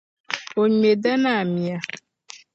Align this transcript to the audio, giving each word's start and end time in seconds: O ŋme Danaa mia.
O 0.61 0.63
ŋme 0.71 0.91
Danaa 1.03 1.43
mia. 1.53 1.77